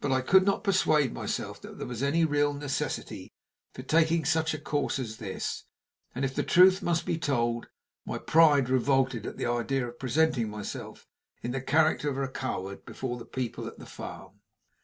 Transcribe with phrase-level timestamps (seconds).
[0.00, 3.30] But I could not persuade myself that there was any real necessity
[3.74, 5.66] for taking such a course as this;
[6.16, 7.68] and, if the truth must be told,
[8.04, 11.06] my pride revolted at the idea of presenting myself
[11.44, 14.40] in the character of a coward before the people at the farm.